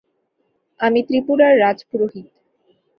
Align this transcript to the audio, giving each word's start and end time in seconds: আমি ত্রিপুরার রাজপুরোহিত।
আমি 0.79 0.99
ত্রিপুরার 1.07 1.53
রাজপুরোহিত। 1.59 2.27